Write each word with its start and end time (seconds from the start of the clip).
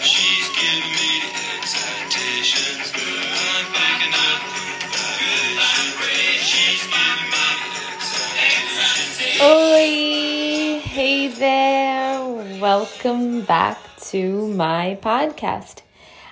She's 0.00 0.48
giving 0.54 0.90
me 0.92 1.22
the. 1.22 1.46
Oi! 9.42 10.80
Hey 10.80 11.28
there! 11.28 12.60
Welcome 12.60 13.42
back 13.42 13.78
to 14.02 14.46
my 14.48 14.96
podcast. 15.02 15.82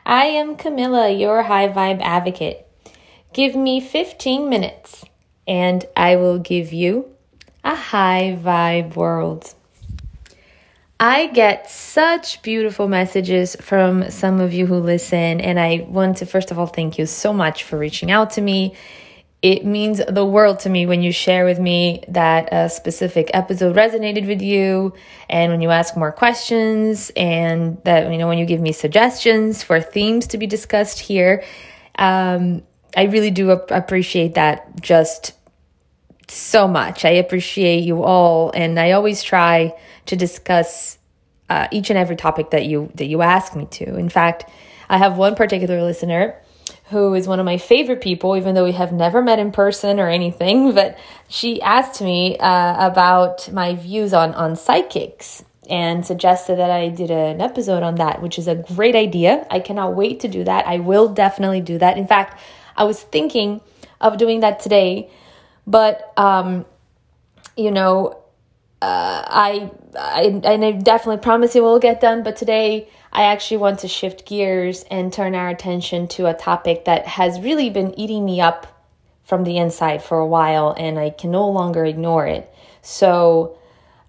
I 0.06 0.26
am 0.26 0.54
Camilla, 0.54 1.10
your 1.10 1.42
high 1.42 1.68
vibe 1.68 2.02
advocate. 2.02 2.66
Give 3.32 3.56
me 3.56 3.80
15 3.80 4.48
minutes 4.48 5.04
and 5.46 5.84
I 5.96 6.14
will 6.14 6.38
give 6.38 6.72
you 6.72 7.10
a 7.64 7.74
high 7.74 8.38
vibe 8.40 8.94
world. 8.94 9.54
I 11.06 11.26
get 11.26 11.68
such 11.68 12.40
beautiful 12.40 12.88
messages 12.88 13.56
from 13.60 14.10
some 14.10 14.40
of 14.40 14.54
you 14.54 14.64
who 14.64 14.76
listen, 14.76 15.38
and 15.38 15.60
I 15.60 15.84
want 15.86 16.16
to 16.18 16.24
first 16.24 16.50
of 16.50 16.58
all 16.58 16.66
thank 16.66 16.96
you 16.96 17.04
so 17.04 17.30
much 17.34 17.64
for 17.64 17.78
reaching 17.78 18.10
out 18.10 18.30
to 18.30 18.40
me. 18.40 18.74
It 19.42 19.66
means 19.66 20.00
the 20.08 20.24
world 20.24 20.60
to 20.60 20.70
me 20.70 20.86
when 20.86 21.02
you 21.02 21.12
share 21.12 21.44
with 21.44 21.58
me 21.58 22.04
that 22.08 22.48
a 22.50 22.70
specific 22.70 23.30
episode 23.34 23.76
resonated 23.76 24.26
with 24.26 24.40
you, 24.40 24.94
and 25.28 25.52
when 25.52 25.60
you 25.60 25.68
ask 25.68 25.94
more 25.94 26.10
questions, 26.10 27.12
and 27.14 27.76
that, 27.84 28.10
you 28.10 28.16
know, 28.16 28.26
when 28.26 28.38
you 28.38 28.46
give 28.46 28.62
me 28.62 28.72
suggestions 28.72 29.62
for 29.62 29.82
themes 29.82 30.28
to 30.28 30.38
be 30.38 30.46
discussed 30.46 31.00
here. 31.00 31.44
Um, 31.98 32.62
I 32.96 33.02
really 33.02 33.30
do 33.30 33.52
ap- 33.52 33.70
appreciate 33.70 34.36
that 34.36 34.80
just 34.80 35.34
so 36.28 36.66
much. 36.66 37.04
I 37.04 37.10
appreciate 37.10 37.84
you 37.84 38.02
all, 38.02 38.50
and 38.54 38.78
I 38.78 38.92
always 38.92 39.22
try 39.22 39.74
to 40.06 40.16
discuss 40.16 40.98
uh, 41.48 41.68
each 41.70 41.90
and 41.90 41.98
every 41.98 42.16
topic 42.16 42.50
that 42.50 42.66
you 42.66 42.90
that 42.94 43.06
you 43.06 43.22
ask 43.22 43.54
me 43.54 43.66
to. 43.72 43.96
In 43.96 44.08
fact, 44.08 44.50
I 44.88 44.98
have 44.98 45.16
one 45.16 45.34
particular 45.34 45.82
listener 45.82 46.40
who 46.90 47.14
is 47.14 47.26
one 47.26 47.40
of 47.40 47.46
my 47.46 47.56
favorite 47.56 48.00
people, 48.00 48.36
even 48.36 48.54
though 48.54 48.64
we 48.64 48.72
have 48.72 48.92
never 48.92 49.22
met 49.22 49.38
in 49.38 49.52
person 49.52 49.98
or 49.98 50.08
anything. 50.08 50.74
But 50.74 50.98
she 51.28 51.60
asked 51.62 52.00
me 52.02 52.36
uh, 52.38 52.90
about 52.90 53.50
my 53.52 53.74
views 53.74 54.12
on 54.12 54.34
on 54.34 54.56
psychics 54.56 55.44
and 55.68 56.04
suggested 56.04 56.58
that 56.58 56.70
I 56.70 56.88
did 56.88 57.10
an 57.10 57.40
episode 57.40 57.82
on 57.82 57.96
that, 57.96 58.20
which 58.20 58.38
is 58.38 58.48
a 58.48 58.54
great 58.54 58.94
idea. 58.94 59.46
I 59.50 59.60
cannot 59.60 59.94
wait 59.94 60.20
to 60.20 60.28
do 60.28 60.44
that. 60.44 60.66
I 60.66 60.78
will 60.78 61.08
definitely 61.08 61.60
do 61.60 61.78
that. 61.78 61.96
In 61.96 62.06
fact, 62.06 62.38
I 62.76 62.84
was 62.84 63.02
thinking 63.02 63.60
of 64.00 64.18
doing 64.18 64.40
that 64.40 64.60
today, 64.60 65.10
but 65.66 66.12
um, 66.16 66.64
you 67.56 67.70
know, 67.70 68.18
uh, 68.82 69.22
I, 69.26 69.70
I 69.98 70.40
I 70.44 70.72
definitely 70.72 71.22
promise 71.22 71.56
it 71.56 71.62
will 71.62 71.78
get 71.78 72.00
done. 72.00 72.22
But 72.22 72.36
today, 72.36 72.88
I 73.12 73.24
actually 73.24 73.58
want 73.58 73.80
to 73.80 73.88
shift 73.88 74.26
gears 74.26 74.84
and 74.90 75.12
turn 75.12 75.34
our 75.34 75.48
attention 75.48 76.08
to 76.08 76.26
a 76.26 76.34
topic 76.34 76.84
that 76.84 77.06
has 77.06 77.40
really 77.40 77.70
been 77.70 77.98
eating 77.98 78.24
me 78.24 78.40
up 78.40 78.66
from 79.22 79.44
the 79.44 79.56
inside 79.56 80.02
for 80.02 80.18
a 80.18 80.26
while, 80.26 80.74
and 80.76 80.98
I 80.98 81.10
can 81.10 81.30
no 81.30 81.48
longer 81.48 81.84
ignore 81.84 82.26
it. 82.26 82.52
So. 82.82 83.58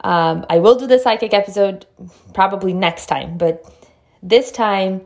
Um, 0.03 0.45
I 0.52 0.59
will 0.59 0.75
do 0.78 0.86
the 0.86 1.00
psychic 1.00 1.34
episode 1.34 1.88
probably 2.31 2.73
next 2.73 3.08
time, 3.08 3.40
but 3.40 3.66
this 4.22 4.52
time 4.52 5.02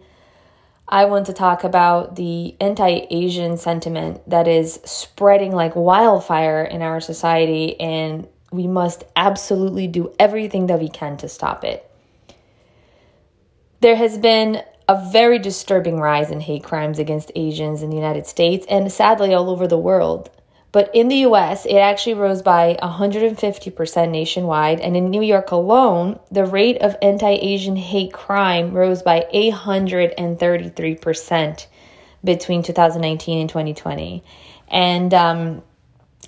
I 0.91 1.05
want 1.05 1.27
to 1.27 1.33
talk 1.33 1.63
about 1.63 2.15
the 2.15 2.55
anti 2.59 3.05
Asian 3.11 3.57
sentiment 3.57 4.27
that 4.27 4.47
is 4.47 4.79
spreading 4.85 5.51
like 5.51 5.75
wildfire 5.75 6.63
in 6.63 6.81
our 6.81 6.99
society, 6.99 7.79
and 7.79 8.27
we 8.51 8.65
must 8.65 9.03
absolutely 9.15 9.87
do 9.87 10.13
everything 10.17 10.65
that 10.65 10.79
we 10.79 10.89
can 10.89 11.15
to 11.17 11.29
stop 11.29 11.63
it. 11.63 11.85
There 13.81 13.95
has 13.95 14.17
been 14.17 14.63
a 14.87 15.09
very 15.11 15.37
disturbing 15.37 15.99
rise 15.99 16.31
in 16.31 16.39
hate 16.39 16.63
crimes 16.63 16.97
against 16.97 17.31
Asians 17.35 17.83
in 17.83 17.91
the 17.91 17.95
United 17.95 18.25
States 18.25 18.65
and 18.67 18.91
sadly 18.91 19.35
all 19.35 19.51
over 19.51 19.67
the 19.67 19.77
world. 19.77 20.31
But 20.71 20.91
in 20.93 21.07
the 21.07 21.25
US, 21.27 21.65
it 21.65 21.77
actually 21.77 22.13
rose 22.13 22.43
by 22.43 22.77
150% 22.81 24.11
nationwide. 24.11 24.79
And 24.79 24.95
in 24.95 25.09
New 25.09 25.23
York 25.23 25.49
alone, 25.51 26.19
the 26.31 26.45
rate 26.45 26.77
of 26.81 26.95
anti 27.01 27.31
Asian 27.31 27.75
hate 27.75 28.13
crime 28.13 28.71
rose 28.73 29.01
by 29.01 29.25
833% 29.33 31.65
between 32.23 32.63
2019 32.63 33.41
and 33.41 33.49
2020. 33.49 34.23
And 34.67 35.13
um, 35.13 35.61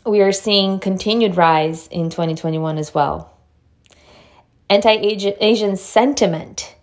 we 0.05 0.21
are 0.21 0.31
seeing 0.31 0.79
continued 0.79 1.35
rise 1.37 1.87
in 1.87 2.09
2021 2.09 2.79
as 2.79 2.95
well. 2.95 3.29
Anti 4.69 4.89
Asian 4.89 5.75
sentiment 5.75 6.75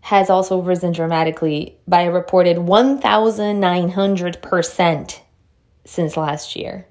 has 0.00 0.30
also 0.30 0.62
risen 0.62 0.92
dramatically 0.92 1.76
by 1.88 2.02
a 2.02 2.12
reported 2.12 2.58
1,900% 2.58 5.20
since 5.86 6.16
last 6.16 6.56
year. 6.56 6.86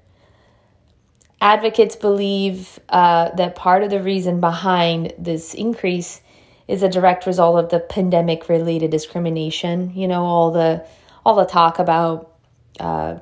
Advocates 1.40 1.96
believe 1.96 2.80
uh, 2.88 3.30
that 3.36 3.54
part 3.54 3.82
of 3.82 3.90
the 3.90 4.02
reason 4.02 4.40
behind 4.40 5.12
this 5.18 5.54
increase 5.54 6.20
is 6.66 6.82
a 6.82 6.88
direct 6.88 7.26
result 7.26 7.62
of 7.62 7.70
the 7.70 7.78
pandemic 7.78 8.48
related 8.48 8.90
discrimination. 8.90 9.92
You 9.94 10.08
know, 10.08 10.24
all 10.24 10.50
the 10.50 10.84
all 11.24 11.36
the 11.36 11.44
talk 11.44 11.78
about 11.78 12.32
uh, 12.80 13.18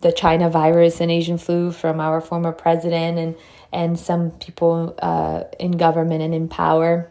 the 0.00 0.12
China 0.12 0.48
virus 0.48 1.00
and 1.00 1.10
Asian 1.10 1.38
flu 1.38 1.72
from 1.72 2.00
our 2.00 2.20
former 2.20 2.52
president 2.52 3.18
and 3.18 3.36
and 3.72 3.98
some 3.98 4.30
people 4.32 4.94
uh, 5.00 5.44
in 5.58 5.72
government 5.72 6.22
and 6.22 6.34
in 6.34 6.48
power. 6.48 7.10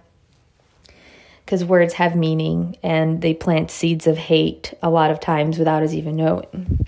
Because 1.46 1.66
words 1.66 1.96
have 1.96 2.16
meaning 2.16 2.78
and 2.84 3.22
they 3.22 3.34
plant 3.34 3.72
seeds 3.72 4.06
of 4.06 4.18
hate 4.18 4.74
a 4.84 4.90
lot 4.90 5.09
of 5.09 5.19
times 5.19 5.58
without 5.58 5.81
us 5.81 5.94
even 5.94 6.16
knowing. 6.16 6.86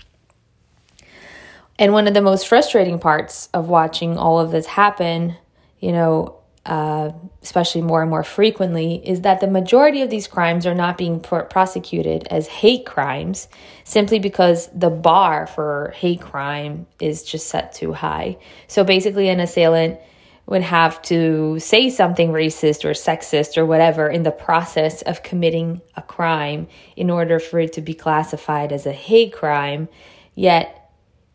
And 1.78 1.92
one 1.92 2.06
of 2.06 2.14
the 2.14 2.22
most 2.22 2.46
frustrating 2.46 2.98
parts 2.98 3.48
of 3.54 3.68
watching 3.68 4.16
all 4.16 4.38
of 4.38 4.50
this 4.50 4.66
happen, 4.66 5.36
you 5.80 5.92
know, 5.92 6.38
uh, 6.64 7.10
especially 7.42 7.82
more 7.82 8.02
and 8.02 8.10
more 8.10 8.22
frequently, 8.22 9.02
is 9.06 9.22
that 9.22 9.40
the 9.40 9.48
majority 9.48 10.02
of 10.02 10.10
these 10.10 10.28
crimes 10.28 10.64
are 10.64 10.74
not 10.74 10.96
being 10.96 11.18
pr- 11.18 11.40
prosecuted 11.40 12.26
as 12.28 12.46
hate 12.46 12.86
crimes 12.86 13.48
simply 13.82 14.20
because 14.20 14.68
the 14.68 14.90
bar 14.90 15.46
for 15.48 15.92
hate 15.96 16.20
crime 16.20 16.86
is 17.00 17.24
just 17.24 17.48
set 17.48 17.72
too 17.72 17.92
high. 17.92 18.36
So 18.68 18.84
basically, 18.84 19.28
an 19.28 19.40
assailant 19.40 19.98
would 20.46 20.62
have 20.62 21.00
to 21.02 21.58
say 21.58 21.88
something 21.88 22.30
racist 22.30 22.84
or 22.84 22.90
sexist 22.90 23.56
or 23.56 23.64
whatever 23.64 24.08
in 24.08 24.22
the 24.22 24.30
process 24.30 25.02
of 25.02 25.22
committing 25.22 25.80
a 25.96 26.02
crime 26.02 26.66
in 26.96 27.10
order 27.10 27.38
for 27.38 27.58
it 27.60 27.72
to 27.72 27.80
be 27.80 27.94
classified 27.94 28.72
as 28.72 28.86
a 28.86 28.92
hate 28.92 29.32
crime. 29.32 29.88
Yet, 30.34 30.81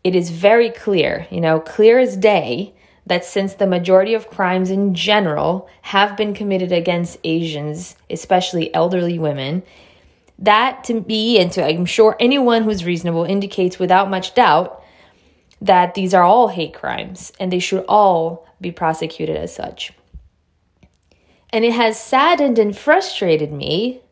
it 0.04 0.14
is 0.14 0.30
very 0.30 0.70
clear, 0.70 1.26
you 1.30 1.40
know, 1.40 1.60
clear 1.60 1.98
as 1.98 2.16
day, 2.16 2.74
that 3.06 3.24
since 3.24 3.54
the 3.54 3.66
majority 3.66 4.14
of 4.14 4.28
crimes 4.28 4.70
in 4.70 4.94
general 4.94 5.68
have 5.82 6.16
been 6.16 6.34
committed 6.34 6.72
against 6.72 7.18
Asians, 7.24 7.96
especially 8.10 8.72
elderly 8.74 9.18
women, 9.18 9.62
that 10.38 10.84
to 10.84 11.00
me 11.00 11.38
and 11.38 11.50
to 11.52 11.64
I'm 11.64 11.86
sure 11.86 12.16
anyone 12.20 12.62
who's 12.62 12.84
reasonable 12.84 13.24
indicates 13.24 13.78
without 13.78 14.10
much 14.10 14.34
doubt 14.34 14.82
that 15.60 15.94
these 15.94 16.14
are 16.14 16.22
all 16.22 16.48
hate 16.48 16.74
crimes 16.74 17.32
and 17.40 17.50
they 17.50 17.58
should 17.58 17.84
all 17.88 18.46
be 18.60 18.70
prosecuted 18.70 19.36
as 19.36 19.54
such. 19.54 19.92
And 21.50 21.64
it 21.64 21.72
has 21.72 21.98
saddened 21.98 22.58
and 22.58 22.76
frustrated 22.76 23.52
me 23.52 24.02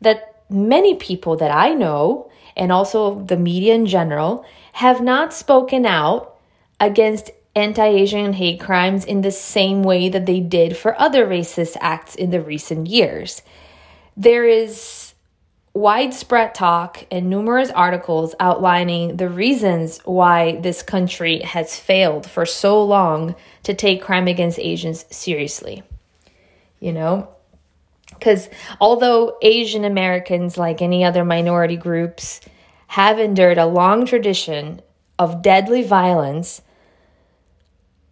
that 0.00 0.42
many 0.48 0.94
people 0.94 1.36
that 1.36 1.50
I 1.50 1.74
know, 1.74 2.30
and 2.56 2.72
also 2.72 3.22
the 3.22 3.36
media 3.36 3.74
in 3.74 3.86
general, 3.86 4.44
have 4.76 5.00
not 5.00 5.32
spoken 5.32 5.86
out 5.86 6.36
against 6.78 7.30
anti 7.54 7.82
Asian 7.82 8.34
hate 8.34 8.60
crimes 8.60 9.06
in 9.06 9.22
the 9.22 9.30
same 9.30 9.82
way 9.82 10.10
that 10.10 10.26
they 10.26 10.38
did 10.38 10.76
for 10.76 11.00
other 11.00 11.26
racist 11.26 11.78
acts 11.80 12.14
in 12.14 12.28
the 12.28 12.42
recent 12.42 12.86
years. 12.86 13.40
There 14.18 14.44
is 14.44 15.14
widespread 15.72 16.54
talk 16.54 17.06
and 17.10 17.30
numerous 17.30 17.70
articles 17.70 18.34
outlining 18.38 19.16
the 19.16 19.30
reasons 19.30 19.98
why 20.04 20.60
this 20.60 20.82
country 20.82 21.40
has 21.40 21.80
failed 21.80 22.28
for 22.28 22.44
so 22.44 22.84
long 22.84 23.34
to 23.62 23.72
take 23.72 24.02
crime 24.02 24.28
against 24.28 24.58
Asians 24.58 25.06
seriously. 25.08 25.84
You 26.80 26.92
know, 26.92 27.28
because 28.10 28.50
although 28.78 29.38
Asian 29.40 29.86
Americans, 29.86 30.58
like 30.58 30.82
any 30.82 31.02
other 31.02 31.24
minority 31.24 31.78
groups, 31.78 32.42
have 32.88 33.18
endured 33.18 33.58
a 33.58 33.66
long 33.66 34.06
tradition 34.06 34.80
of 35.18 35.42
deadly 35.42 35.82
violence, 35.82 36.62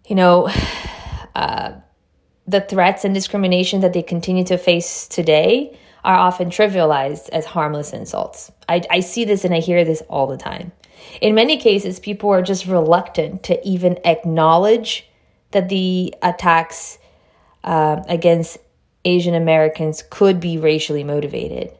you 0.06 0.16
know, 0.16 0.48
uh, 1.34 1.72
the 2.46 2.60
threats 2.60 3.04
and 3.04 3.14
discrimination 3.14 3.80
that 3.80 3.92
they 3.92 4.02
continue 4.02 4.44
to 4.44 4.58
face 4.58 5.08
today 5.08 5.78
are 6.04 6.16
often 6.16 6.50
trivialized 6.50 7.30
as 7.30 7.46
harmless 7.46 7.92
insults. 7.92 8.52
I, 8.68 8.82
I 8.90 9.00
see 9.00 9.24
this 9.24 9.44
and 9.44 9.54
I 9.54 9.60
hear 9.60 9.84
this 9.84 10.02
all 10.08 10.26
the 10.26 10.36
time. 10.36 10.72
In 11.20 11.34
many 11.34 11.56
cases, 11.56 11.98
people 11.98 12.30
are 12.30 12.42
just 12.42 12.66
reluctant 12.66 13.42
to 13.44 13.66
even 13.66 13.98
acknowledge 14.04 15.08
that 15.52 15.68
the 15.68 16.14
attacks 16.22 16.98
uh, 17.62 18.02
against 18.08 18.58
Asian 19.04 19.34
Americans 19.34 20.02
could 20.10 20.40
be 20.40 20.58
racially 20.58 21.04
motivated. 21.04 21.72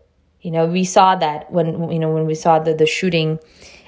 You 0.44 0.50
know, 0.50 0.66
we 0.66 0.84
saw 0.84 1.16
that 1.16 1.50
when 1.50 1.90
you 1.90 1.98
know 1.98 2.10
when 2.10 2.26
we 2.26 2.34
saw 2.34 2.58
the 2.58 2.74
the 2.74 2.84
shooting 2.84 3.38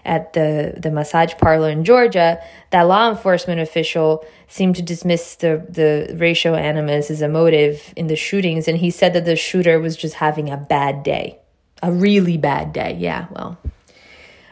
at 0.06 0.32
the 0.32 0.72
the 0.78 0.90
massage 0.90 1.34
parlor 1.36 1.68
in 1.68 1.84
Georgia, 1.84 2.42
that 2.70 2.82
law 2.82 3.10
enforcement 3.10 3.60
official 3.60 4.24
seemed 4.48 4.74
to 4.76 4.82
dismiss 4.82 5.36
the 5.36 5.66
the 5.68 6.16
racial 6.16 6.56
animus 6.56 7.10
as 7.10 7.20
a 7.20 7.28
motive 7.28 7.92
in 7.94 8.06
the 8.06 8.16
shootings, 8.16 8.68
and 8.68 8.78
he 8.78 8.90
said 8.90 9.12
that 9.12 9.26
the 9.26 9.36
shooter 9.36 9.78
was 9.78 9.98
just 9.98 10.14
having 10.14 10.48
a 10.48 10.56
bad 10.56 11.02
day, 11.02 11.38
a 11.82 11.92
really 11.92 12.38
bad 12.38 12.72
day. 12.72 12.96
Yeah, 12.98 13.26
well, 13.30 13.58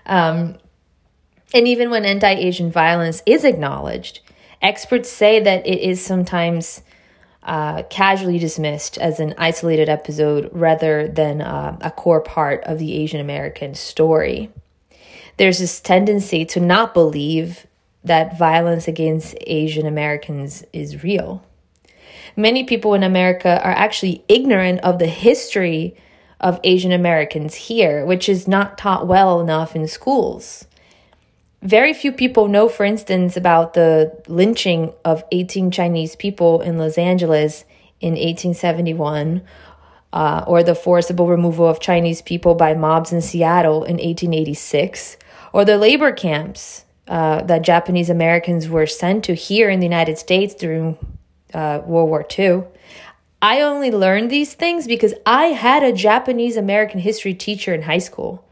um, 0.04 0.58
and 1.54 1.66
even 1.66 1.88
when 1.88 2.04
anti-Asian 2.04 2.70
violence 2.70 3.22
is 3.24 3.44
acknowledged, 3.44 4.20
experts 4.60 5.08
say 5.08 5.40
that 5.40 5.66
it 5.66 5.80
is 5.80 6.04
sometimes 6.04 6.82
uh, 7.44 7.82
casually 7.84 8.38
dismissed 8.38 8.98
as 8.98 9.20
an 9.20 9.34
isolated 9.36 9.88
episode 9.88 10.48
rather 10.52 11.08
than 11.08 11.40
uh, 11.40 11.76
a 11.80 11.90
core 11.90 12.20
part 12.20 12.62
of 12.64 12.78
the 12.78 12.94
Asian 12.94 13.20
American 13.20 13.74
story. 13.74 14.50
There's 15.36 15.58
this 15.58 15.80
tendency 15.80 16.44
to 16.46 16.60
not 16.60 16.94
believe 16.94 17.66
that 18.02 18.38
violence 18.38 18.86
against 18.86 19.36
Asian 19.46 19.86
Americans 19.86 20.64
is 20.72 21.02
real. 21.02 21.44
Many 22.36 22.64
people 22.64 22.94
in 22.94 23.02
America 23.02 23.60
are 23.62 23.72
actually 23.72 24.24
ignorant 24.28 24.80
of 24.80 24.98
the 24.98 25.06
history 25.06 25.96
of 26.40 26.60
Asian 26.64 26.92
Americans 26.92 27.54
here, 27.54 28.04
which 28.04 28.28
is 28.28 28.48
not 28.48 28.76
taught 28.76 29.06
well 29.06 29.40
enough 29.40 29.74
in 29.74 29.86
schools. 29.88 30.66
Very 31.64 31.94
few 31.94 32.12
people 32.12 32.46
know, 32.46 32.68
for 32.68 32.84
instance, 32.84 33.38
about 33.38 33.72
the 33.72 34.14
lynching 34.28 34.92
of 35.02 35.24
18 35.32 35.70
Chinese 35.70 36.14
people 36.14 36.60
in 36.60 36.76
Los 36.76 36.98
Angeles 36.98 37.64
in 38.02 38.10
1871, 38.10 39.40
uh, 40.12 40.44
or 40.46 40.62
the 40.62 40.74
forcible 40.74 41.26
removal 41.26 41.66
of 41.66 41.80
Chinese 41.80 42.20
people 42.20 42.54
by 42.54 42.74
mobs 42.74 43.14
in 43.14 43.22
Seattle 43.22 43.82
in 43.82 43.94
1886, 43.94 45.16
or 45.54 45.64
the 45.64 45.78
labor 45.78 46.12
camps 46.12 46.84
uh, 47.08 47.40
that 47.44 47.62
Japanese 47.62 48.10
Americans 48.10 48.68
were 48.68 48.86
sent 48.86 49.24
to 49.24 49.34
here 49.34 49.70
in 49.70 49.80
the 49.80 49.86
United 49.86 50.18
States 50.18 50.54
during 50.54 50.98
uh, 51.54 51.80
World 51.86 52.10
War 52.10 52.26
II. 52.38 52.64
I 53.40 53.62
only 53.62 53.90
learned 53.90 54.30
these 54.30 54.52
things 54.52 54.86
because 54.86 55.14
I 55.24 55.46
had 55.46 55.82
a 55.82 55.94
Japanese 55.94 56.58
American 56.58 57.00
history 57.00 57.32
teacher 57.32 57.72
in 57.72 57.82
high 57.82 57.98
school 57.98 58.44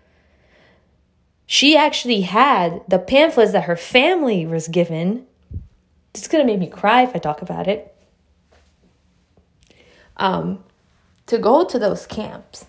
she 1.52 1.76
actually 1.76 2.22
had 2.22 2.80
the 2.88 2.98
pamphlets 2.98 3.52
that 3.52 3.64
her 3.64 3.76
family 3.76 4.46
was 4.46 4.68
given. 4.68 5.26
It's 6.14 6.26
gonna 6.26 6.46
make 6.46 6.58
me 6.58 6.66
cry 6.66 7.02
if 7.02 7.14
I 7.14 7.18
talk 7.18 7.42
about 7.42 7.68
it. 7.68 7.94
Um, 10.16 10.64
to 11.26 11.36
go 11.36 11.62
to 11.62 11.78
those 11.78 12.06
camps. 12.06 12.64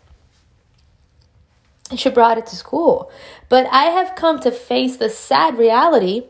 And 1.89 1.97
she 1.97 2.09
brought 2.09 2.37
it 2.37 2.45
to 2.47 2.57
school. 2.57 3.09
But 3.47 3.67
I 3.71 3.85
have 3.85 4.17
come 4.17 4.41
to 4.41 4.51
face 4.51 4.97
the 4.97 5.09
sad 5.09 5.57
reality 5.57 6.23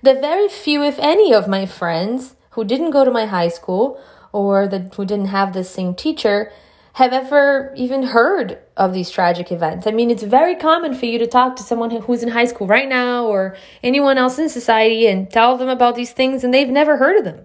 that 0.00 0.20
very 0.20 0.48
few, 0.48 0.84
if 0.84 0.96
any, 1.00 1.34
of 1.34 1.48
my 1.48 1.66
friends 1.66 2.36
who 2.50 2.62
didn't 2.62 2.92
go 2.92 3.04
to 3.04 3.10
my 3.10 3.26
high 3.26 3.48
school 3.48 4.00
or 4.30 4.68
that 4.68 4.94
who 4.94 5.04
didn't 5.04 5.34
have 5.34 5.54
the 5.54 5.64
same 5.64 5.96
teacher 5.96 6.52
have 6.94 7.12
ever 7.12 7.72
even 7.76 8.02
heard 8.02 8.58
of 8.76 8.92
these 8.92 9.10
tragic 9.10 9.52
events. 9.52 9.86
I 9.86 9.92
mean, 9.92 10.10
it's 10.10 10.22
very 10.22 10.56
common 10.56 10.94
for 10.94 11.06
you 11.06 11.18
to 11.18 11.26
talk 11.26 11.56
to 11.56 11.62
someone 11.62 11.90
who's 11.90 12.22
in 12.22 12.30
high 12.30 12.46
school 12.46 12.66
right 12.66 12.88
now 12.88 13.26
or 13.26 13.56
anyone 13.82 14.18
else 14.18 14.38
in 14.38 14.48
society 14.48 15.06
and 15.06 15.30
tell 15.30 15.56
them 15.56 15.68
about 15.68 15.94
these 15.94 16.12
things, 16.12 16.42
and 16.42 16.52
they've 16.52 16.68
never 16.68 16.96
heard 16.96 17.16
of 17.16 17.24
them. 17.24 17.44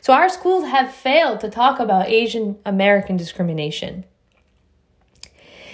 So, 0.00 0.12
our 0.12 0.28
schools 0.28 0.64
have 0.66 0.94
failed 0.94 1.40
to 1.40 1.50
talk 1.50 1.80
about 1.80 2.08
Asian 2.08 2.58
American 2.64 3.16
discrimination. 3.16 4.04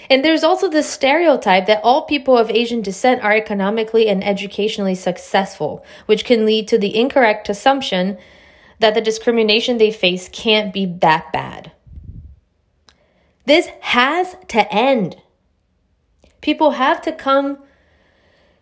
And 0.09 0.23
there's 0.23 0.43
also 0.43 0.69
this 0.69 0.89
stereotype 0.89 1.65
that 1.65 1.81
all 1.83 2.03
people 2.03 2.37
of 2.37 2.49
Asian 2.51 2.81
descent 2.81 3.23
are 3.23 3.33
economically 3.35 4.07
and 4.07 4.23
educationally 4.23 4.95
successful, 4.95 5.83
which 6.05 6.25
can 6.25 6.45
lead 6.45 6.67
to 6.67 6.77
the 6.77 6.95
incorrect 6.95 7.49
assumption 7.49 8.17
that 8.79 8.93
the 8.93 9.01
discrimination 9.01 9.77
they 9.77 9.91
face 9.91 10.29
can't 10.31 10.73
be 10.73 10.85
that 10.85 11.31
bad. 11.31 11.71
This 13.45 13.67
has 13.81 14.35
to 14.49 14.71
end. 14.73 15.17
People 16.41 16.71
have 16.71 17.01
to 17.03 17.11
come 17.11 17.59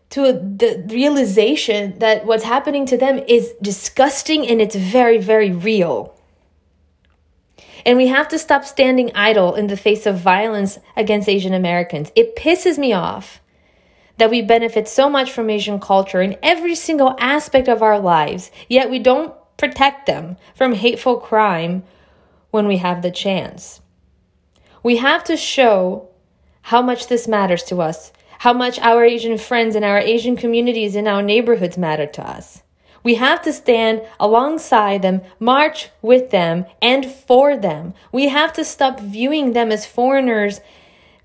to 0.10 0.34
the 0.34 0.86
realization 0.90 1.98
that 2.00 2.26
what's 2.26 2.44
happening 2.44 2.86
to 2.86 2.98
them 2.98 3.20
is 3.28 3.54
disgusting 3.62 4.48
and 4.48 4.62
it's 4.62 4.76
very, 4.76 5.18
very 5.18 5.52
real. 5.52 6.16
And 7.86 7.98
we 7.98 8.08
have 8.08 8.28
to 8.30 8.40
stop 8.40 8.64
standing 8.64 9.12
idle 9.16 9.56
in 9.56 9.68
the 9.68 9.78
face 9.78 10.06
of 10.06 10.20
violence 10.20 10.80
against 10.96 11.28
Asian 11.28 11.54
Americans. 11.54 12.12
It 12.16 12.36
pisses 12.36 12.78
me 12.78 12.94
off 12.94 13.42
that 14.18 14.30
we 14.30 14.42
benefit 14.42 14.88
so 14.88 15.10
much 15.10 15.32
from 15.32 15.50
Asian 15.50 15.80
culture 15.80 16.22
in 16.22 16.38
every 16.44 16.76
single 16.76 17.16
aspect 17.20 17.68
of 17.68 17.82
our 17.82 18.00
lives, 18.00 18.52
yet 18.70 18.90
we 18.90 19.00
don't 19.00 19.34
protect 19.58 20.06
them 20.06 20.38
from 20.56 20.74
hateful 20.74 21.18
crime 21.18 21.84
when 22.52 22.68
we 22.68 22.78
have 22.78 23.02
the 23.02 23.12
chance. 23.12 23.82
We 24.84 24.98
have 24.98 25.24
to 25.26 25.38
show 25.38 26.10
how 26.64 26.82
much 26.82 27.08
this 27.08 27.26
matters 27.26 27.64
to 27.64 27.82
us, 27.82 28.12
how 28.40 28.52
much 28.52 28.78
our 28.80 29.06
Asian 29.06 29.38
friends 29.38 29.78
and 29.78 29.86
our 29.86 29.98
Asian 29.98 30.36
communities 30.36 30.98
in 30.98 31.08
our 31.08 31.22
neighborhoods 31.22 31.78
matter 31.78 32.06
to 32.06 32.30
us. 32.30 32.64
We 33.02 33.16
have 33.16 33.42
to 33.44 33.54
stand 33.54 34.02
alongside 34.20 35.02
them, 35.02 35.22
march 35.40 35.90
with 36.02 36.32
them, 36.32 36.66
and 36.82 37.06
for 37.06 37.56
them. 37.56 37.94
We 38.12 38.28
have 38.28 38.52
to 38.54 38.66
stop 38.66 39.00
viewing 39.00 39.54
them 39.54 39.72
as 39.72 39.86
foreigners 39.86 40.60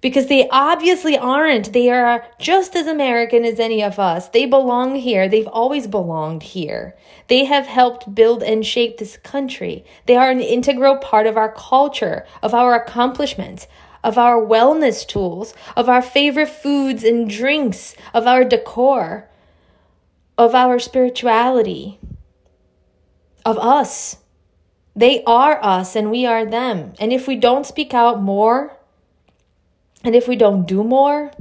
because 0.00 0.26
they 0.26 0.48
obviously 0.50 1.18
aren't. 1.18 1.72
They 1.72 1.90
are 1.90 2.26
just 2.38 2.76
as 2.76 2.86
American 2.86 3.44
as 3.44 3.58
any 3.58 3.82
of 3.82 3.98
us. 3.98 4.28
They 4.28 4.46
belong 4.46 4.96
here. 4.96 5.28
They've 5.28 5.46
always 5.46 5.86
belonged 5.86 6.42
here. 6.42 6.96
They 7.26 7.44
have 7.44 7.66
helped 7.66 8.14
build 8.14 8.42
and 8.42 8.64
shape 8.64 8.98
this 8.98 9.16
country. 9.16 9.84
They 10.06 10.16
are 10.16 10.30
an 10.30 10.40
integral 10.40 10.96
part 10.96 11.26
of 11.26 11.36
our 11.36 11.52
culture, 11.52 12.26
of 12.42 12.54
our 12.54 12.74
accomplishments, 12.74 13.66
of 14.04 14.16
our 14.16 14.40
wellness 14.40 15.06
tools, 15.06 15.52
of 15.76 15.88
our 15.88 16.02
favorite 16.02 16.48
foods 16.48 17.02
and 17.02 17.28
drinks, 17.28 17.96
of 18.14 18.26
our 18.26 18.44
decor, 18.44 19.28
of 20.36 20.54
our 20.54 20.78
spirituality, 20.78 21.98
of 23.44 23.58
us. 23.58 24.18
They 24.94 25.22
are 25.24 25.62
us 25.62 25.96
and 25.96 26.10
we 26.10 26.26
are 26.26 26.44
them. 26.44 26.92
And 27.00 27.12
if 27.12 27.26
we 27.26 27.36
don't 27.36 27.66
speak 27.66 27.92
out 27.92 28.22
more, 28.22 28.77
and 30.04 30.14
if 30.14 30.28
we 30.28 30.36
don't 30.36 30.66
do 30.66 30.84
more, 30.84 31.32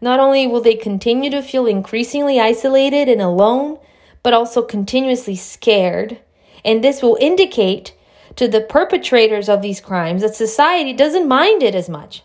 not 0.00 0.20
only 0.20 0.46
will 0.46 0.60
they 0.60 0.74
continue 0.74 1.30
to 1.30 1.42
feel 1.42 1.66
increasingly 1.66 2.40
isolated 2.40 3.08
and 3.08 3.20
alone, 3.20 3.78
but 4.22 4.32
also 4.32 4.62
continuously 4.62 5.36
scared. 5.36 6.18
And 6.64 6.82
this 6.82 7.02
will 7.02 7.18
indicate 7.20 7.94
to 8.36 8.48
the 8.48 8.60
perpetrators 8.60 9.48
of 9.48 9.62
these 9.62 9.80
crimes 9.80 10.22
that 10.22 10.34
society 10.34 10.92
doesn't 10.92 11.28
mind 11.28 11.62
it 11.62 11.74
as 11.74 11.88
much, 11.88 12.22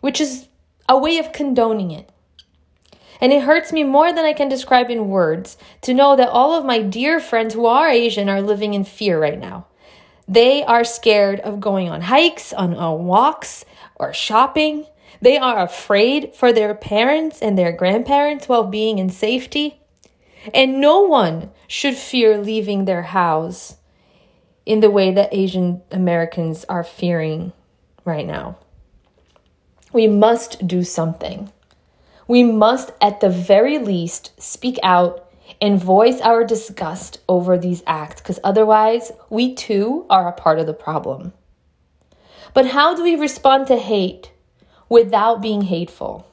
which 0.00 0.20
is 0.20 0.48
a 0.88 0.98
way 0.98 1.18
of 1.18 1.32
condoning 1.32 1.90
it. 1.90 2.10
And 3.20 3.32
it 3.32 3.42
hurts 3.42 3.72
me 3.72 3.82
more 3.82 4.12
than 4.12 4.24
I 4.24 4.32
can 4.32 4.48
describe 4.48 4.90
in 4.90 5.08
words 5.08 5.56
to 5.82 5.94
know 5.94 6.14
that 6.14 6.28
all 6.28 6.54
of 6.54 6.64
my 6.64 6.80
dear 6.80 7.18
friends 7.18 7.54
who 7.54 7.66
are 7.66 7.88
Asian 7.88 8.28
are 8.28 8.40
living 8.40 8.74
in 8.74 8.84
fear 8.84 9.20
right 9.20 9.38
now. 9.38 9.66
They 10.28 10.62
are 10.62 10.84
scared 10.84 11.40
of 11.40 11.58
going 11.58 11.88
on 11.88 12.02
hikes, 12.02 12.52
on, 12.52 12.74
on 12.74 13.06
walks, 13.06 13.64
or 13.96 14.12
shopping. 14.12 14.86
They 15.20 15.36
are 15.36 15.58
afraid 15.62 16.34
for 16.34 16.52
their 16.52 16.74
parents 16.74 17.40
and 17.42 17.58
their 17.58 17.72
grandparents' 17.72 18.48
well 18.48 18.64
being 18.64 19.00
and 19.00 19.12
safety. 19.12 19.80
And 20.54 20.80
no 20.80 21.02
one 21.02 21.50
should 21.66 21.96
fear 21.96 22.38
leaving 22.38 22.84
their 22.84 23.02
house 23.02 23.76
in 24.64 24.80
the 24.80 24.90
way 24.90 25.12
that 25.12 25.34
Asian 25.34 25.82
Americans 25.90 26.64
are 26.68 26.84
fearing 26.84 27.52
right 28.04 28.26
now. 28.26 28.56
We 29.92 30.06
must 30.06 30.66
do 30.66 30.82
something. 30.82 31.50
We 32.26 32.44
must, 32.44 32.92
at 33.00 33.20
the 33.20 33.30
very 33.30 33.78
least, 33.78 34.38
speak 34.40 34.78
out 34.82 35.30
and 35.60 35.82
voice 35.82 36.20
our 36.20 36.44
disgust 36.44 37.20
over 37.26 37.56
these 37.56 37.82
acts, 37.86 38.20
because 38.20 38.38
otherwise, 38.44 39.10
we 39.30 39.54
too 39.54 40.04
are 40.10 40.28
a 40.28 40.32
part 40.32 40.58
of 40.58 40.66
the 40.66 40.74
problem. 40.74 41.32
But 42.52 42.66
how 42.66 42.94
do 42.94 43.02
we 43.02 43.16
respond 43.16 43.66
to 43.68 43.76
hate? 43.76 44.30
Without 44.88 45.40
being 45.40 45.62
hateful. 45.62 46.26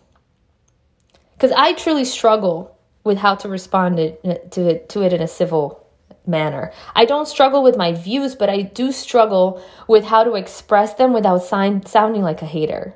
Because 1.33 1.51
I 1.51 1.73
truly 1.73 2.05
struggle 2.05 2.77
with 3.03 3.17
how 3.17 3.35
to 3.35 3.49
respond 3.49 3.99
uh, 3.99 4.35
to 4.51 4.67
it, 4.67 4.89
to 4.89 5.01
it 5.01 5.13
in 5.13 5.21
a 5.21 5.27
civil 5.27 5.85
manner. 6.25 6.71
I 6.95 7.05
don't 7.05 7.27
struggle 7.27 7.61
with 7.61 7.77
my 7.77 7.91
views, 7.93 8.35
but 8.35 8.49
I 8.49 8.61
do 8.61 8.91
struggle 8.91 9.61
with 9.87 10.05
how 10.05 10.23
to 10.23 10.33
express 10.33 10.93
them 10.93 11.13
without 11.13 11.43
sign, 11.43 11.85
sounding 11.85 12.23
like 12.23 12.41
a 12.41 12.47
hater. 12.47 12.95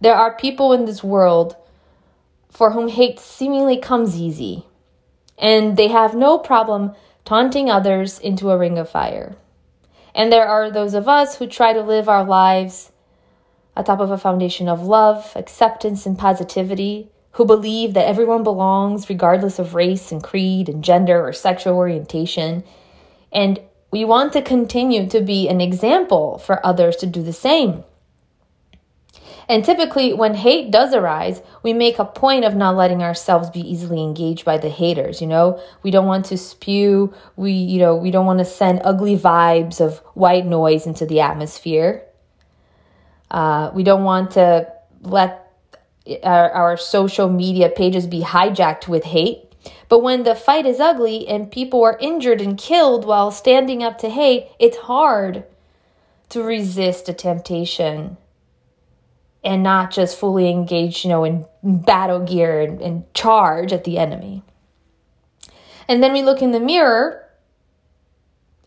There 0.00 0.14
are 0.14 0.36
people 0.36 0.72
in 0.72 0.84
this 0.84 1.02
world 1.02 1.56
for 2.50 2.70
whom 2.70 2.88
hate 2.88 3.18
seemingly 3.18 3.78
comes 3.78 4.16
easy, 4.20 4.66
and 5.38 5.76
they 5.76 5.88
have 5.88 6.14
no 6.14 6.38
problem 6.38 6.94
taunting 7.24 7.70
others 7.70 8.18
into 8.18 8.50
a 8.50 8.58
ring 8.58 8.78
of 8.78 8.88
fire. 8.88 9.34
And 10.14 10.30
there 10.30 10.46
are 10.46 10.70
those 10.70 10.94
of 10.94 11.08
us 11.08 11.36
who 11.36 11.46
try 11.46 11.72
to 11.72 11.82
live 11.82 12.08
our 12.08 12.24
lives 12.24 12.92
atop 13.76 14.00
of 14.00 14.10
a 14.10 14.18
foundation 14.18 14.68
of 14.68 14.82
love, 14.82 15.32
acceptance, 15.34 16.06
and 16.06 16.18
positivity, 16.18 17.10
who 17.32 17.44
believe 17.44 17.94
that 17.94 18.06
everyone 18.06 18.44
belongs 18.44 19.08
regardless 19.08 19.58
of 19.58 19.74
race 19.74 20.12
and 20.12 20.22
creed 20.22 20.68
and 20.68 20.84
gender 20.84 21.26
or 21.26 21.32
sexual 21.32 21.74
orientation. 21.74 22.62
And 23.32 23.60
we 23.90 24.04
want 24.04 24.32
to 24.34 24.42
continue 24.42 25.08
to 25.08 25.20
be 25.20 25.48
an 25.48 25.60
example 25.60 26.38
for 26.38 26.64
others 26.64 26.96
to 26.96 27.06
do 27.06 27.22
the 27.22 27.32
same. 27.32 27.84
And 29.48 29.64
typically, 29.64 30.14
when 30.14 30.34
hate 30.34 30.70
does 30.70 30.94
arise, 30.94 31.42
we 31.62 31.72
make 31.72 31.98
a 31.98 32.04
point 32.04 32.44
of 32.44 32.54
not 32.54 32.76
letting 32.76 33.02
ourselves 33.02 33.50
be 33.50 33.60
easily 33.60 34.02
engaged 34.02 34.44
by 34.44 34.56
the 34.56 34.68
haters. 34.68 35.20
You 35.20 35.26
know, 35.26 35.60
we 35.82 35.90
don't 35.90 36.06
want 36.06 36.26
to 36.26 36.38
spew, 36.38 37.12
we, 37.36 37.52
you 37.52 37.78
know, 37.78 37.94
we 37.94 38.10
don't 38.10 38.26
want 38.26 38.38
to 38.38 38.44
send 38.44 38.80
ugly 38.84 39.18
vibes 39.18 39.80
of 39.80 39.98
white 40.14 40.46
noise 40.46 40.86
into 40.86 41.04
the 41.04 41.20
atmosphere. 41.20 42.04
Uh, 43.30 43.70
we 43.74 43.82
don't 43.82 44.04
want 44.04 44.32
to 44.32 44.70
let 45.02 45.52
our, 46.22 46.50
our 46.50 46.76
social 46.76 47.28
media 47.28 47.68
pages 47.68 48.06
be 48.06 48.20
hijacked 48.20 48.88
with 48.88 49.04
hate. 49.04 49.40
But 49.88 50.02
when 50.02 50.24
the 50.24 50.34
fight 50.34 50.66
is 50.66 50.80
ugly 50.80 51.26
and 51.26 51.50
people 51.50 51.82
are 51.82 51.98
injured 51.98 52.40
and 52.40 52.58
killed 52.58 53.04
while 53.04 53.30
standing 53.30 53.82
up 53.82 53.98
to 53.98 54.10
hate, 54.10 54.48
it's 54.58 54.76
hard 54.76 55.44
to 56.30 56.42
resist 56.42 57.08
a 57.08 57.14
temptation 57.14 58.16
and 59.42 59.62
not 59.62 59.90
just 59.90 60.18
fully 60.18 60.48
engage, 60.48 61.04
you 61.04 61.10
know, 61.10 61.24
in 61.24 61.44
battle 61.62 62.20
gear 62.20 62.60
and, 62.60 62.80
and 62.80 63.14
charge 63.14 63.72
at 63.72 63.84
the 63.84 63.98
enemy. 63.98 64.42
And 65.86 66.02
then 66.02 66.12
we 66.12 66.22
look 66.22 66.40
in 66.40 66.52
the 66.52 66.60
mirror 66.60 67.24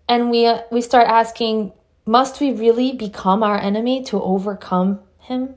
and 0.08 0.30
we 0.30 0.46
uh, 0.46 0.62
we 0.72 0.82
start 0.82 1.08
asking, 1.08 1.74
must 2.08 2.40
we 2.40 2.52
really 2.52 2.94
become 2.94 3.44
our 3.44 3.58
enemy 3.58 4.02
to 4.06 4.22
overcome 4.22 5.02
him? 5.20 5.56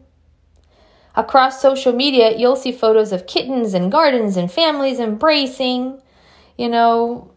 Across 1.14 1.62
social 1.62 1.92
media, 1.92 2.36
you'll 2.36 2.56
see 2.56 2.72
photos 2.72 3.12
of 3.12 3.26
kittens 3.26 3.72
and 3.74 3.90
gardens 3.90 4.36
and 4.36 4.50
families 4.50 4.98
embracing, 4.98 6.00
you 6.58 6.68
know, 6.68 7.30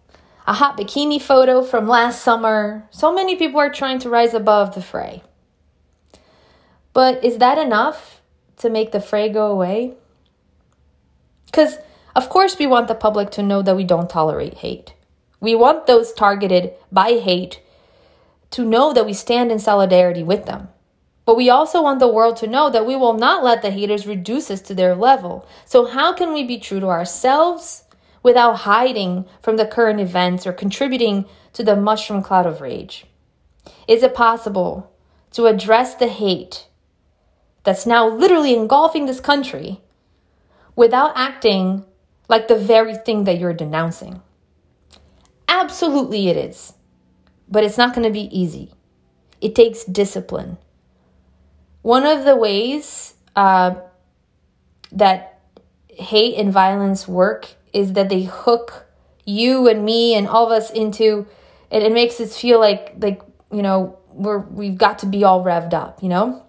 a 0.45 0.53
hot 0.53 0.77
bikini 0.77 1.21
photo 1.21 1.63
from 1.63 1.87
last 1.87 2.21
summer. 2.21 2.87
So 2.91 3.13
many 3.13 3.35
people 3.35 3.59
are 3.59 3.71
trying 3.71 3.99
to 3.99 4.09
rise 4.09 4.33
above 4.33 4.75
the 4.75 4.81
fray. 4.81 5.23
But 6.91 7.23
is 7.23 7.37
that 7.37 7.57
enough 7.57 8.21
to 8.57 8.69
make 8.69 8.91
the 8.91 8.99
fray 8.99 9.29
go 9.29 9.47
away? 9.51 9.95
Because, 11.45 11.77
of 12.15 12.29
course, 12.29 12.57
we 12.59 12.67
want 12.67 12.87
the 12.87 12.95
public 12.95 13.31
to 13.31 13.43
know 13.43 13.61
that 13.61 13.75
we 13.75 13.83
don't 13.83 14.09
tolerate 14.09 14.55
hate. 14.55 14.93
We 15.39 15.55
want 15.55 15.87
those 15.87 16.13
targeted 16.13 16.73
by 16.91 17.13
hate 17.13 17.59
to 18.53 18.63
know 18.63 18.93
that 18.93 19.05
we 19.05 19.13
stand 19.13 19.51
in 19.51 19.59
solidarity 19.59 20.23
with 20.23 20.45
them. 20.45 20.69
But 21.25 21.37
we 21.37 21.49
also 21.49 21.81
want 21.81 21.99
the 21.99 22.07
world 22.07 22.37
to 22.37 22.47
know 22.47 22.69
that 22.69 22.85
we 22.85 22.95
will 22.95 23.13
not 23.13 23.43
let 23.43 23.61
the 23.61 23.71
haters 23.71 24.05
reduce 24.05 24.51
us 24.51 24.61
to 24.61 24.75
their 24.75 24.95
level. 24.95 25.47
So, 25.65 25.85
how 25.85 26.13
can 26.13 26.33
we 26.33 26.43
be 26.43 26.59
true 26.59 26.79
to 26.79 26.87
ourselves 26.87 27.85
without 28.21 28.59
hiding 28.59 29.25
from 29.41 29.57
the 29.57 29.65
current 29.65 29.99
events 29.99 30.45
or 30.45 30.53
contributing 30.53 31.25
to 31.53 31.63
the 31.63 31.75
mushroom 31.75 32.21
cloud 32.21 32.45
of 32.45 32.61
rage? 32.61 33.05
Is 33.87 34.03
it 34.03 34.13
possible 34.13 34.91
to 35.31 35.47
address 35.47 35.95
the 35.95 36.07
hate 36.07 36.67
that's 37.63 37.85
now 37.85 38.07
literally 38.07 38.55
engulfing 38.55 39.05
this 39.05 39.19
country 39.19 39.81
without 40.75 41.13
acting 41.15 41.85
like 42.27 42.47
the 42.47 42.57
very 42.57 42.95
thing 42.95 43.23
that 43.23 43.39
you're 43.39 43.53
denouncing? 43.53 44.21
Absolutely, 45.47 46.27
it 46.27 46.37
is. 46.37 46.73
But 47.49 47.63
it's 47.63 47.77
not 47.77 47.93
going 47.93 48.05
to 48.05 48.13
be 48.13 48.29
easy. 48.37 48.71
It 49.41 49.55
takes 49.55 49.83
discipline. 49.83 50.57
One 51.81 52.05
of 52.05 52.23
the 52.23 52.35
ways 52.35 53.15
uh, 53.35 53.75
that 54.91 55.39
hate 55.89 56.35
and 56.35 56.51
violence 56.51 57.07
work 57.07 57.49
is 57.73 57.93
that 57.93 58.09
they 58.09 58.23
hook 58.23 58.85
you 59.25 59.67
and 59.67 59.83
me 59.85 60.15
and 60.15 60.27
all 60.27 60.45
of 60.45 60.51
us 60.51 60.71
into 60.71 61.25
it, 61.71 61.83
it 61.83 61.91
makes 61.91 62.19
us 62.19 62.37
feel 62.37 62.59
like 62.59 62.93
like 62.99 63.21
you 63.51 63.61
know 63.61 63.97
we're 64.11 64.39
we've 64.39 64.77
got 64.77 64.99
to 64.99 65.05
be 65.05 65.23
all 65.23 65.43
revved 65.43 65.73
up 65.73 66.01
you 66.03 66.09
know 66.09 66.42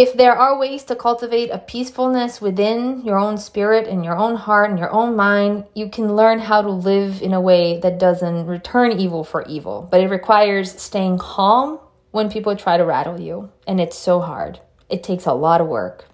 if 0.00 0.12
there 0.16 0.36
are 0.36 0.56
ways 0.56 0.84
to 0.84 0.94
cultivate 0.94 1.50
a 1.50 1.58
peacefulness 1.58 2.40
within 2.40 3.02
your 3.04 3.18
own 3.18 3.36
spirit 3.36 3.88
and 3.88 4.04
your 4.04 4.16
own 4.16 4.36
heart 4.36 4.70
and 4.70 4.78
your 4.78 4.92
own 4.92 5.16
mind, 5.16 5.64
you 5.74 5.90
can 5.90 6.14
learn 6.14 6.38
how 6.38 6.62
to 6.62 6.70
live 6.70 7.20
in 7.20 7.32
a 7.32 7.40
way 7.40 7.80
that 7.80 7.98
doesn't 7.98 8.46
return 8.46 8.92
evil 8.92 9.24
for 9.24 9.42
evil. 9.46 9.88
But 9.90 10.00
it 10.00 10.08
requires 10.08 10.80
staying 10.80 11.18
calm 11.18 11.80
when 12.12 12.30
people 12.30 12.54
try 12.54 12.76
to 12.76 12.84
rattle 12.84 13.20
you. 13.20 13.50
And 13.66 13.80
it's 13.80 13.98
so 13.98 14.20
hard, 14.20 14.60
it 14.88 15.02
takes 15.02 15.26
a 15.26 15.32
lot 15.32 15.60
of 15.60 15.66
work. 15.66 16.04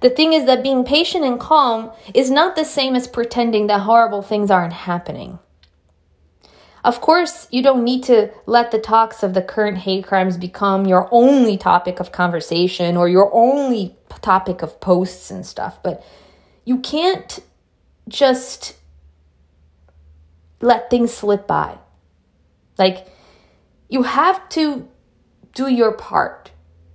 The 0.00 0.08
thing 0.08 0.32
is 0.32 0.46
that 0.46 0.62
being 0.62 0.84
patient 0.84 1.26
and 1.26 1.38
calm 1.38 1.92
is 2.14 2.30
not 2.30 2.56
the 2.56 2.64
same 2.64 2.96
as 2.96 3.06
pretending 3.06 3.66
that 3.66 3.82
horrible 3.82 4.22
things 4.22 4.50
aren't 4.50 4.72
happening. 4.72 5.38
Of 6.82 7.00
course, 7.00 7.46
you 7.50 7.62
don't 7.62 7.84
need 7.84 8.04
to 8.04 8.30
let 8.46 8.70
the 8.70 8.78
talks 8.78 9.22
of 9.22 9.34
the 9.34 9.42
current 9.42 9.78
hate 9.78 10.06
crimes 10.06 10.36
become 10.36 10.86
your 10.86 11.08
only 11.10 11.58
topic 11.58 12.00
of 12.00 12.12
conversation 12.12 12.96
or 12.96 13.08
your 13.08 13.30
only 13.34 13.96
topic 14.22 14.62
of 14.62 14.80
posts 14.80 15.30
and 15.30 15.44
stuff, 15.44 15.82
but 15.82 16.04
you 16.64 16.78
can't 16.78 17.40
just 18.08 18.76
let 20.62 20.88
things 20.88 21.12
slip 21.12 21.46
by. 21.46 21.78
Like, 22.78 23.06
you 23.88 24.04
have 24.04 24.48
to 24.50 24.88
do 25.54 25.68
your 25.68 25.92
part 25.92 26.50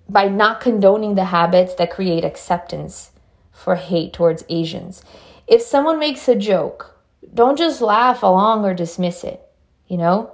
by 0.09 0.27
not 0.27 0.61
condoning 0.61 1.15
the 1.15 1.25
habits 1.25 1.75
that 1.75 1.91
create 1.91 2.25
acceptance 2.25 3.11
for 3.51 3.75
hate 3.75 4.13
towards 4.13 4.43
Asians. 4.49 5.03
If 5.47 5.61
someone 5.61 5.99
makes 5.99 6.27
a 6.27 6.35
joke, 6.35 6.99
don't 7.33 7.57
just 7.57 7.81
laugh 7.81 8.23
along 8.23 8.65
or 8.65 8.73
dismiss 8.73 9.23
it 9.23 9.44
you 9.87 9.97
know? 9.97 10.31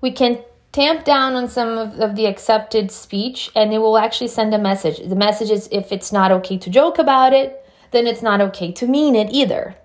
We 0.00 0.10
can 0.10 0.42
tamp 0.72 1.04
down 1.04 1.34
on 1.34 1.48
some 1.48 1.78
of, 1.78 2.00
of, 2.00 2.16
the 2.16 2.26
accepted 2.26 2.90
speech 2.90 3.50
and 3.54 3.72
it 3.72 3.78
will 3.78 3.98
actually 3.98 4.28
send 4.28 4.54
a 4.54 4.58
message. 4.58 5.06
The 5.06 5.16
message 5.16 5.50
is 5.50 5.68
if 5.70 5.92
it's 5.92 6.12
not 6.12 6.32
okay 6.32 6.58
to 6.58 6.70
joke 6.70 6.98
about 6.98 7.32
it, 7.32 7.64
then 7.90 8.06
it's 8.06 8.22
not 8.22 8.40
okay 8.40 8.72
to 8.72 8.86
mean 8.86 9.14
it 9.14 9.30
either. 9.30 9.76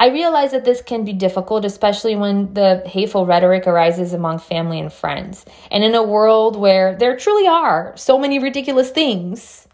I 0.00 0.08
realize 0.08 0.52
that 0.52 0.64
this 0.64 0.80
can 0.80 1.04
be 1.04 1.12
difficult, 1.12 1.66
especially 1.66 2.16
when 2.16 2.54
the 2.54 2.82
hateful 2.86 3.26
rhetoric 3.26 3.66
arises 3.66 4.14
among 4.14 4.38
family 4.38 4.80
and 4.80 4.90
friends. 4.90 5.44
And 5.70 5.84
in 5.84 5.94
a 5.94 6.02
world 6.02 6.56
where 6.56 6.96
there 6.96 7.14
truly 7.18 7.46
are 7.46 7.92
so 7.96 8.18
many 8.18 8.38
ridiculous 8.38 8.90
things 8.90 9.68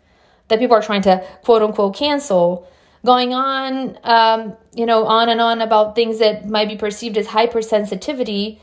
that 0.49 0.59
people 0.59 0.77
are 0.77 0.83
trying 0.83 1.03
to 1.03 1.25
quote 1.45 1.63
unquote 1.63 1.95
cancel, 1.95 2.69
going 3.07 3.33
on, 3.33 3.99
um, 4.05 4.57
you 4.75 4.85
know, 4.85 5.07
on 5.07 5.31
and 5.31 5.41
on 5.41 5.63
about 5.63 5.95
things 5.95 6.19
that 6.19 6.47
might 6.47 6.69
be 6.69 6.77
perceived 6.77 7.17
as 7.17 7.29
hypersensitivity, 7.29 8.59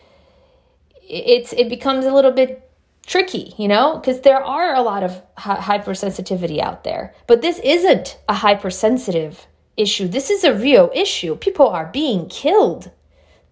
it's 1.01 1.53
it 1.53 1.69
becomes 1.69 2.05
a 2.05 2.13
little 2.13 2.31
bit 2.31 2.69
tricky, 3.05 3.53
you 3.57 3.67
know, 3.67 3.97
because 3.97 4.21
there 4.21 4.43
are 4.43 4.75
a 4.75 4.81
lot 4.81 5.03
of 5.03 5.21
hypersensitivity 5.37 6.59
out 6.59 6.83
there. 6.83 7.15
But 7.27 7.41
this 7.41 7.59
isn't 7.59 8.19
a 8.29 8.35
hypersensitive 8.35 9.47
issue. 9.75 10.07
This 10.07 10.29
is 10.29 10.43
a 10.43 10.53
real 10.53 10.91
issue. 10.93 11.35
People 11.35 11.67
are 11.67 11.89
being 11.91 12.27
killed. 12.27 12.91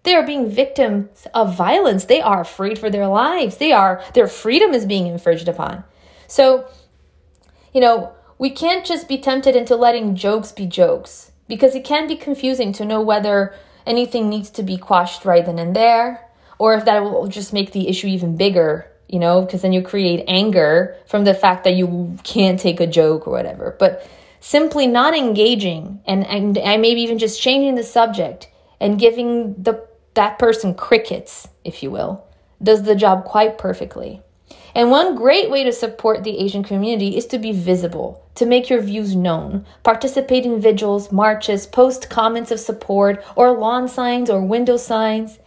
They 0.04 0.14
are 0.14 0.26
being 0.26 0.50
victims 0.50 1.26
of 1.34 1.56
violence. 1.56 2.06
They 2.06 2.20
are 2.20 2.40
afraid 2.40 2.78
for 2.78 2.90
their 2.90 3.06
lives. 3.06 3.58
They 3.58 3.72
are 3.72 4.02
their 4.14 4.26
freedom 4.26 4.72
is 4.72 4.86
being 4.86 5.06
infringed 5.06 5.48
upon. 5.48 5.84
So, 6.26 6.66
you 7.72 7.80
know, 7.80 8.12
we 8.38 8.50
can't 8.50 8.84
just 8.84 9.08
be 9.08 9.18
tempted 9.18 9.56
into 9.56 9.76
letting 9.76 10.14
jokes 10.14 10.52
be 10.52 10.66
jokes 10.66 11.32
because 11.48 11.74
it 11.74 11.84
can 11.84 12.06
be 12.06 12.16
confusing 12.16 12.72
to 12.72 12.84
know 12.84 13.00
whether 13.00 13.54
anything 13.86 14.28
needs 14.28 14.50
to 14.50 14.62
be 14.62 14.76
quashed 14.76 15.24
right 15.24 15.46
then 15.46 15.58
and 15.58 15.76
there 15.76 16.28
or 16.62 16.74
if 16.74 16.84
that 16.84 17.02
will 17.02 17.26
just 17.26 17.52
make 17.52 17.72
the 17.72 17.88
issue 17.88 18.06
even 18.06 18.36
bigger, 18.36 18.86
you 19.08 19.18
know, 19.18 19.42
because 19.42 19.62
then 19.62 19.72
you 19.72 19.82
create 19.82 20.24
anger 20.28 20.96
from 21.06 21.24
the 21.24 21.34
fact 21.34 21.64
that 21.64 21.74
you 21.74 22.16
can't 22.22 22.60
take 22.60 22.78
a 22.78 22.86
joke 22.86 23.26
or 23.26 23.32
whatever. 23.32 23.74
But 23.80 24.08
simply 24.38 24.86
not 24.86 25.12
engaging 25.12 26.00
and, 26.06 26.24
and, 26.24 26.56
and 26.56 26.80
maybe 26.80 27.00
even 27.00 27.18
just 27.18 27.42
changing 27.42 27.74
the 27.74 27.82
subject 27.82 28.48
and 28.80 28.96
giving 28.96 29.60
the 29.60 29.84
that 30.14 30.38
person 30.38 30.72
crickets, 30.72 31.48
if 31.64 31.82
you 31.82 31.90
will, 31.90 32.24
does 32.62 32.84
the 32.84 32.94
job 32.94 33.24
quite 33.24 33.58
perfectly. 33.58 34.22
And 34.74 34.90
one 34.90 35.14
great 35.14 35.50
way 35.50 35.64
to 35.64 35.72
support 35.72 36.24
the 36.24 36.38
Asian 36.38 36.62
community 36.62 37.16
is 37.16 37.26
to 37.26 37.38
be 37.38 37.52
visible, 37.52 38.24
to 38.36 38.46
make 38.46 38.70
your 38.70 38.80
views 38.80 39.14
known, 39.14 39.66
participate 39.82 40.46
in 40.46 40.60
vigils, 40.60 41.12
marches, 41.12 41.66
post 41.66 42.08
comments 42.08 42.50
of 42.50 42.58
support, 42.58 43.22
or 43.36 43.50
lawn 43.52 43.86
signs 43.86 44.30
or 44.30 44.40
window 44.40 44.78
signs. 44.78 45.38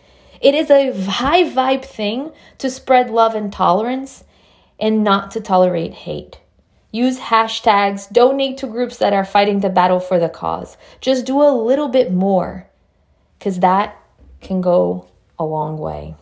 It 0.41 0.53
is 0.53 0.69
a 0.69 0.93
high 1.09 1.43
vibe 1.43 1.85
thing 1.85 2.31
to 2.59 2.69
spread 2.69 3.09
love 3.09 3.33
and 3.33 3.51
tolerance 3.51 4.23
and 4.79 5.03
not 5.03 5.31
to 5.31 5.41
tolerate 5.41 5.93
hate. 5.93 6.39
Use 6.91 7.19
hashtags, 7.19 8.11
donate 8.11 8.57
to 8.59 8.67
groups 8.67 8.97
that 8.97 9.11
are 9.11 9.25
fighting 9.25 9.61
the 9.61 9.69
battle 9.69 9.99
for 9.99 10.19
the 10.19 10.29
cause. 10.29 10.77
Just 11.01 11.25
do 11.25 11.41
a 11.41 11.51
little 11.51 11.87
bit 11.87 12.11
more 12.11 12.67
because 13.39 13.59
that 13.59 13.99
can 14.39 14.61
go 14.61 15.07
a 15.39 15.43
long 15.43 15.77
way. 15.77 16.15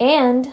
And 0.00 0.52